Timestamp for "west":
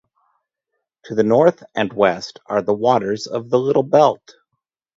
1.93-2.39